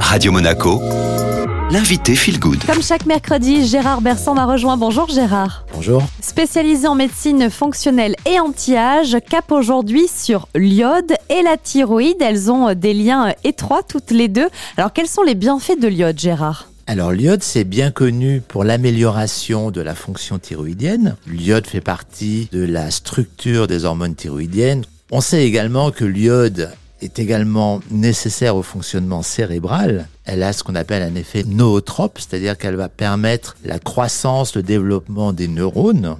Radio 0.00 0.32
Monaco, 0.32 0.80
l'invité 1.70 2.14
Feel 2.14 2.38
Good. 2.38 2.64
Comme 2.64 2.82
chaque 2.82 3.06
mercredi, 3.06 3.66
Gérard 3.66 4.00
Bersan 4.00 4.34
m'a 4.34 4.46
rejoint. 4.46 4.76
Bonjour 4.76 5.08
Gérard. 5.08 5.66
Bonjour. 5.74 6.02
Spécialisé 6.20 6.86
en 6.86 6.94
médecine 6.94 7.50
fonctionnelle 7.50 8.16
et 8.24 8.40
anti-âge, 8.40 9.16
cap 9.28 9.52
aujourd'hui 9.52 10.08
sur 10.08 10.48
l'iode 10.54 11.12
et 11.28 11.42
la 11.42 11.56
thyroïde. 11.56 12.20
Elles 12.20 12.50
ont 12.50 12.74
des 12.74 12.94
liens 12.94 13.32
étroits 13.44 13.82
toutes 13.82 14.10
les 14.10 14.28
deux. 14.28 14.48
Alors 14.76 14.92
quels 14.92 15.08
sont 15.08 15.22
les 15.22 15.34
bienfaits 15.34 15.80
de 15.80 15.88
l'iode 15.88 16.18
Gérard? 16.18 16.70
Alors 16.86 17.10
l'iode, 17.12 17.42
c'est 17.42 17.64
bien 17.64 17.90
connu 17.90 18.40
pour 18.46 18.62
l'amélioration 18.62 19.70
de 19.72 19.80
la 19.80 19.94
fonction 19.94 20.38
thyroïdienne. 20.38 21.16
L'iode 21.26 21.66
fait 21.66 21.80
partie 21.80 22.48
de 22.52 22.64
la 22.64 22.90
structure 22.90 23.66
des 23.66 23.84
hormones 23.84 24.14
thyroïdiennes. 24.14 24.84
On 25.10 25.20
sait 25.20 25.44
également 25.44 25.90
que 25.90 26.04
l'iode 26.04 26.70
est 27.06 27.18
également 27.18 27.80
nécessaire 27.90 28.56
au 28.56 28.62
fonctionnement 28.62 29.22
cérébral. 29.22 30.08
Elle 30.24 30.42
a 30.42 30.52
ce 30.52 30.62
qu'on 30.62 30.74
appelle 30.74 31.02
un 31.02 31.14
effet 31.14 31.44
nootrope, 31.44 32.18
c'est-à-dire 32.18 32.58
qu'elle 32.58 32.76
va 32.76 32.88
permettre 32.88 33.56
la 33.64 33.78
croissance, 33.78 34.54
le 34.54 34.62
développement 34.62 35.32
des 35.32 35.48
neurones. 35.48 36.16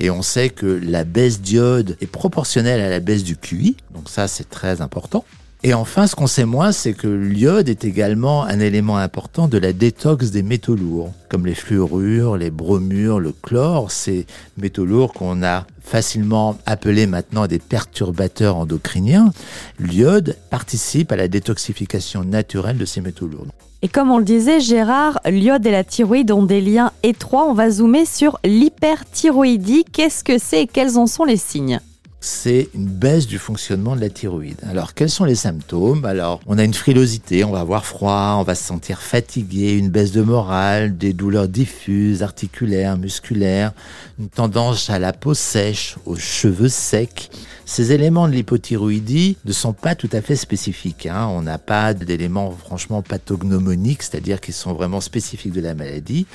Et 0.00 0.10
on 0.10 0.22
sait 0.22 0.48
que 0.48 0.66
la 0.66 1.04
baisse 1.04 1.40
d'iode 1.40 1.96
est 2.00 2.06
proportionnelle 2.06 2.80
à 2.80 2.88
la 2.88 3.00
baisse 3.00 3.24
du 3.24 3.36
QI, 3.36 3.76
donc 3.92 4.08
ça 4.08 4.28
c'est 4.28 4.48
très 4.48 4.80
important. 4.80 5.24
Et 5.64 5.74
enfin, 5.74 6.06
ce 6.06 6.14
qu'on 6.14 6.28
sait 6.28 6.44
moins, 6.44 6.70
c'est 6.70 6.92
que 6.92 7.08
l'iode 7.08 7.68
est 7.68 7.84
également 7.84 8.44
un 8.44 8.60
élément 8.60 8.96
important 8.96 9.48
de 9.48 9.58
la 9.58 9.72
détox 9.72 10.30
des 10.30 10.44
métaux 10.44 10.76
lourds, 10.76 11.12
comme 11.28 11.46
les 11.46 11.56
fluorures, 11.56 12.36
les 12.36 12.50
bromures, 12.50 13.18
le 13.18 13.32
chlore, 13.32 13.90
ces 13.90 14.24
métaux 14.56 14.84
lourds 14.84 15.12
qu'on 15.12 15.42
a 15.42 15.66
facilement 15.82 16.56
appelés 16.64 17.08
maintenant 17.08 17.48
des 17.48 17.58
perturbateurs 17.58 18.56
endocriniens. 18.56 19.32
L'iode 19.80 20.36
participe 20.48 21.10
à 21.10 21.16
la 21.16 21.26
détoxification 21.26 22.22
naturelle 22.22 22.78
de 22.78 22.84
ces 22.84 23.00
métaux 23.00 23.26
lourds. 23.26 23.48
Et 23.82 23.88
comme 23.88 24.12
on 24.12 24.18
le 24.18 24.24
disait, 24.24 24.60
Gérard, 24.60 25.18
l'iode 25.24 25.66
et 25.66 25.72
la 25.72 25.82
thyroïde 25.82 26.30
ont 26.30 26.44
des 26.44 26.60
liens 26.60 26.92
étroits. 27.02 27.48
On 27.48 27.54
va 27.54 27.70
zoomer 27.70 28.06
sur 28.06 28.38
l'hyperthyroïdie. 28.44 29.84
Qu'est-ce 29.92 30.22
que 30.22 30.38
c'est 30.38 30.62
et 30.62 30.66
quels 30.68 30.98
en 30.98 31.08
sont 31.08 31.24
les 31.24 31.36
signes? 31.36 31.80
C'est 32.20 32.68
une 32.74 32.86
baisse 32.86 33.26
du 33.26 33.38
fonctionnement 33.38 33.94
de 33.94 34.00
la 34.00 34.10
thyroïde. 34.10 34.58
Alors, 34.68 34.94
quels 34.94 35.10
sont 35.10 35.24
les 35.24 35.36
symptômes? 35.36 36.04
Alors, 36.04 36.40
on 36.46 36.58
a 36.58 36.64
une 36.64 36.74
frilosité, 36.74 37.44
on 37.44 37.52
va 37.52 37.60
avoir 37.60 37.84
froid, 37.86 38.36
on 38.38 38.42
va 38.42 38.56
se 38.56 38.64
sentir 38.64 39.00
fatigué, 39.00 39.74
une 39.74 39.88
baisse 39.88 40.10
de 40.10 40.22
morale, 40.22 40.96
des 40.98 41.12
douleurs 41.12 41.48
diffuses, 41.48 42.24
articulaires, 42.24 42.96
musculaires, 42.98 43.72
une 44.18 44.28
tendance 44.28 44.90
à 44.90 44.98
la 44.98 45.12
peau 45.12 45.34
sèche, 45.34 45.96
aux 46.06 46.16
cheveux 46.16 46.68
secs. 46.68 47.30
Ces 47.70 47.92
éléments 47.92 48.28
de 48.28 48.32
l'hypothyroïdie 48.32 49.36
ne 49.44 49.52
sont 49.52 49.74
pas 49.74 49.94
tout 49.94 50.08
à 50.12 50.22
fait 50.22 50.36
spécifiques. 50.36 51.04
Hein. 51.04 51.28
On 51.30 51.42
n'a 51.42 51.58
pas 51.58 51.92
d'éléments 51.92 52.50
franchement 52.50 53.02
pathognomoniques, 53.02 54.04
c'est-à-dire 54.04 54.40
qui 54.40 54.52
sont 54.52 54.72
vraiment 54.72 55.02
spécifiques 55.02 55.52
de 55.52 55.60
la 55.60 55.74
maladie. 55.74 56.26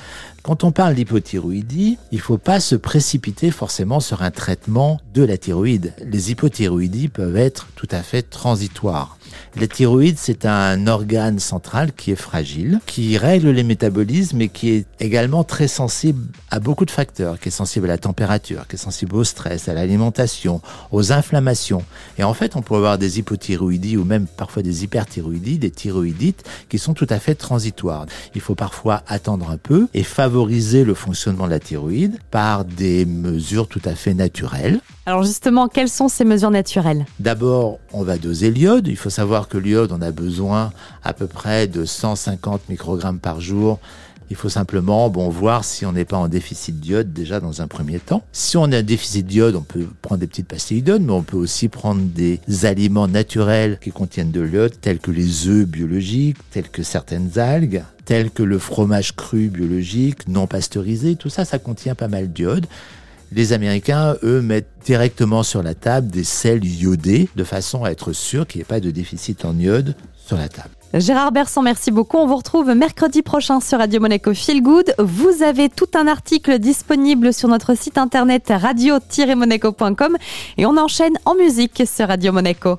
Quand 0.43 0.63
on 0.63 0.71
parle 0.71 0.93
d'hypothyroïdie, 0.93 1.97
il 2.11 2.17
ne 2.17 2.21
faut 2.21 2.37
pas 2.37 2.59
se 2.59 2.75
précipiter 2.75 3.49
forcément 3.49 3.99
sur 3.99 4.21
un 4.21 4.29
traitement 4.29 5.01
de 5.15 5.23
la 5.23 5.39
thyroïde. 5.39 5.95
Les 6.05 6.29
hypothyroïdies 6.29 7.07
peuvent 7.07 7.35
être 7.35 7.67
tout 7.75 7.89
à 7.89 8.03
fait 8.03 8.21
transitoires. 8.21 9.17
La 9.59 9.67
thyroïde, 9.67 10.17
c'est 10.17 10.45
un 10.45 10.87
organe 10.87 11.39
central 11.39 11.93
qui 11.93 12.11
est 12.11 12.15
fragile, 12.15 12.79
qui 12.85 13.17
règle 13.17 13.49
les 13.49 13.63
métabolismes 13.63 14.41
et 14.41 14.49
qui 14.49 14.71
est 14.71 14.85
également 14.99 15.43
très 15.43 15.67
sensible 15.67 16.27
à 16.51 16.59
beaucoup 16.59 16.85
de 16.85 16.91
facteurs, 16.91 17.39
qui 17.39 17.49
est 17.49 17.51
sensible 17.51 17.85
à 17.85 17.93
la 17.93 17.97
température, 17.97 18.67
qui 18.67 18.75
est 18.75 18.79
sensible 18.79 19.15
au 19.15 19.23
stress, 19.23 19.69
à 19.69 19.73
l'alimentation, 19.73 20.61
aux 20.91 21.11
inflammations. 21.11 21.83
Et 22.17 22.23
en 22.23 22.33
fait, 22.33 22.55
on 22.55 22.61
peut 22.61 22.75
avoir 22.75 22.97
des 22.97 23.19
hypothyroïdies 23.19 23.97
ou 23.97 24.05
même 24.05 24.27
parfois 24.27 24.63
des 24.63 24.83
hyperthyroïdies, 24.83 25.57
des 25.57 25.71
thyroïdites 25.71 26.43
qui 26.69 26.79
sont 26.79 26.93
tout 26.93 27.07
à 27.09 27.19
fait 27.19 27.35
transitoires. 27.35 28.05
Il 28.35 28.41
faut 28.41 28.55
parfois 28.55 29.03
attendre 29.07 29.49
un 29.49 29.57
peu 29.57 29.87
et 29.93 30.03
favoriser 30.03 30.83
le 30.83 30.93
fonctionnement 30.93 31.45
de 31.45 31.51
la 31.51 31.59
thyroïde 31.59 32.17
par 32.31 32.65
des 32.65 33.05
mesures 33.05 33.67
tout 33.67 33.81
à 33.85 33.95
fait 33.95 34.13
naturelles. 34.13 34.79
Alors 35.05 35.23
justement, 35.23 35.67
quelles 35.67 35.89
sont 35.89 36.07
ces 36.07 36.23
mesures 36.23 36.51
naturelles? 36.51 37.05
D'abord, 37.19 37.79
on 37.91 38.03
va 38.03 38.17
doser 38.17 38.51
l'iode. 38.51 38.87
Il 38.87 38.95
faut 38.95 39.09
savoir 39.09 39.22
que 39.49 39.57
l'iode, 39.57 39.91
on 39.91 40.01
a 40.01 40.11
besoin 40.11 40.71
à 41.03 41.13
peu 41.13 41.27
près 41.27 41.67
de 41.67 41.85
150 41.85 42.69
microgrammes 42.69 43.19
par 43.19 43.41
jour. 43.41 43.79
Il 44.29 44.35
faut 44.35 44.49
simplement 44.49 45.09
bon, 45.09 45.29
voir 45.29 45.63
si 45.63 45.85
on 45.85 45.91
n'est 45.91 46.05
pas 46.05 46.17
en 46.17 46.27
déficit 46.27 46.79
d'iode 46.79 47.13
déjà 47.13 47.39
dans 47.39 47.61
un 47.61 47.67
premier 47.67 47.99
temps. 47.99 48.23
Si 48.31 48.57
on 48.57 48.63
a 48.71 48.77
un 48.77 48.83
déficit 48.83 49.25
d'iode, 49.25 49.55
on 49.55 49.61
peut 49.61 49.87
prendre 50.01 50.19
des 50.19 50.27
petites 50.27 50.47
pastilles 50.47 50.81
d'iode, 50.81 51.01
mais 51.03 51.11
on 51.11 51.23
peut 51.23 51.37
aussi 51.37 51.67
prendre 51.67 52.01
des 52.01 52.39
aliments 52.63 53.07
naturels 53.07 53.77
qui 53.81 53.91
contiennent 53.91 54.31
de 54.31 54.41
l'iode, 54.41 54.73
tels 54.79 54.99
que 54.99 55.11
les 55.11 55.47
œufs 55.47 55.67
biologiques, 55.67 56.37
tels 56.51 56.69
que 56.69 56.83
certaines 56.83 57.37
algues, 57.37 57.83
tels 58.05 58.31
que 58.31 58.43
le 58.43 58.59
fromage 58.59 59.15
cru 59.15 59.49
biologique, 59.49 60.27
non 60.27 60.47
pasteurisé. 60.47 61.15
Tout 61.15 61.29
ça, 61.29 61.45
ça 61.45 61.59
contient 61.59 61.95
pas 61.95 62.07
mal 62.07 62.31
d'iode. 62.31 62.65
Les 63.35 63.51
Américains, 63.51 64.15
eux, 64.23 64.41
mettent 64.41 64.69
directement 64.85 65.41
sur 65.41 65.63
la 65.63 65.73
table 65.73 66.07
des 66.07 66.23
sels 66.23 66.65
iodés 66.65 67.29
de 67.35 67.43
façon 67.43 67.83
à 67.83 67.89
être 67.89 68.13
sûr 68.13 68.45
qu'il 68.45 68.59
n'y 68.59 68.61
ait 68.61 68.65
pas 68.65 68.79
de 68.79 68.91
déficit 68.91 69.43
en 69.45 69.57
iode 69.57 69.95
sur 70.15 70.37
la 70.37 70.49
table. 70.49 70.69
Gérard 70.93 71.31
Bersan, 71.31 71.63
merci 71.63 71.89
beaucoup. 71.89 72.17
On 72.17 72.27
vous 72.27 72.35
retrouve 72.35 72.69
mercredi 72.75 73.23
prochain 73.23 73.59
sur 73.59 73.79
Radio 73.79 73.99
Monaco 73.99 74.35
Feel 74.35 74.61
Good. 74.61 74.93
Vous 74.99 75.41
avez 75.41 75.69
tout 75.69 75.89
un 75.95 76.05
article 76.07 76.59
disponible 76.59 77.33
sur 77.33 77.49
notre 77.49 77.75
site 77.75 77.97
internet 77.97 78.53
radio-monaco.com 78.55 80.17
et 80.57 80.67
on 80.67 80.77
enchaîne 80.77 81.13
en 81.25 81.33
musique 81.33 81.81
sur 81.87 82.07
Radio 82.09 82.31
Monaco. 82.31 82.77